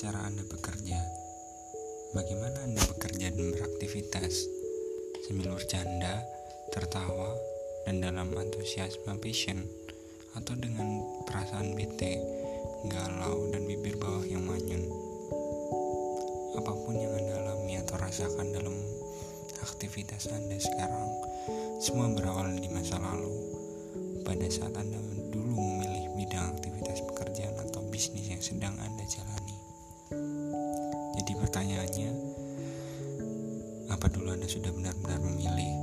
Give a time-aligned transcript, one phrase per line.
[0.00, 0.96] cara Anda bekerja?
[2.16, 4.48] Bagaimana Anda bekerja dan beraktivitas?
[5.28, 6.24] Sambil bercanda,
[6.72, 7.36] tertawa,
[7.84, 9.60] dan dalam antusiasme passion
[10.32, 12.16] atau dengan perasaan bete,
[12.88, 14.88] galau, dan bibir bawah yang manyun.
[16.56, 18.80] Apa pun yang Anda alami atau rasakan dalam
[19.60, 21.08] aktivitas Anda sekarang,
[21.84, 23.28] semua berawal di masa lalu.
[24.24, 24.96] Pada saat Anda
[27.94, 29.54] bisnis yang sedang Anda jalani.
[31.14, 32.10] Jadi pertanyaannya,
[33.86, 35.78] apa dulu Anda sudah benar-benar memilih?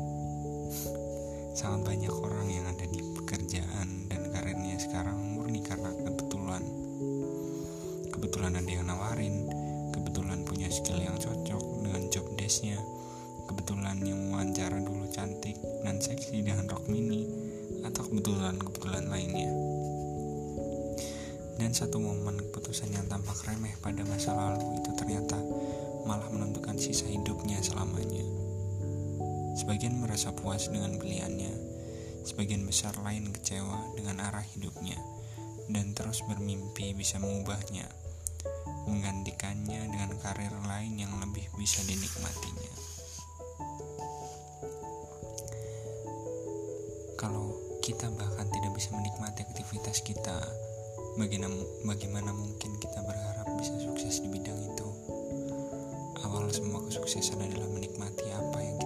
[1.56, 6.60] Sangat banyak orang yang ada di pekerjaan dan karirnya sekarang murni karena kebetulan.
[8.12, 9.48] Kebetulan ada yang nawarin,
[9.96, 12.76] kebetulan punya skill yang cocok dengan job desknya,
[13.48, 15.56] kebetulan yang wawancara dulu cantik
[15.88, 17.24] dan seksi dengan rok mini
[17.88, 19.80] atau kebetulan-kebetulan lainnya.
[21.62, 25.38] Dan satu momen keputusan yang tampak remeh pada masa lalu itu ternyata
[26.10, 28.26] malah menentukan sisa hidupnya selamanya.
[29.54, 31.54] Sebagian merasa puas dengan pilihannya,
[32.26, 34.98] sebagian besar lain kecewa dengan arah hidupnya,
[35.70, 37.86] dan terus bermimpi bisa mengubahnya,
[38.90, 42.74] menggantikannya dengan karir lain yang lebih bisa dinikmatinya.
[47.22, 47.54] Kalau
[47.86, 50.42] kita bahkan tidak bisa menikmati aktivitas kita,
[51.16, 54.88] bagaimana, bagaimana mungkin kita berharap bisa sukses di bidang itu?
[56.22, 58.81] Awal semua kesuksesan adalah menikmati apa yang